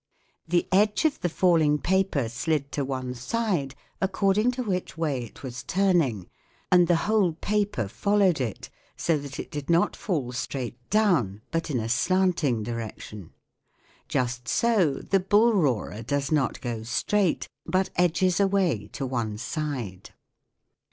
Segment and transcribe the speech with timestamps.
[0.47, 5.43] The edge of the falling paper slid to one side, according to which way it
[5.43, 6.27] was turning,
[6.71, 11.69] and the whole paper followed it, so that it did not fall straight down but
[11.69, 13.29] in a slanting direction.
[14.07, 20.09] Just so the bull roarer does not go straight, but edges away to one side.